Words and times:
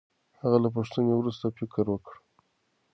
هغه 0.41 0.57
له 0.63 0.69
پوښتنې 0.75 1.13
وروسته 1.15 1.45
فکر 1.57 1.85
وکړ. 1.89 2.13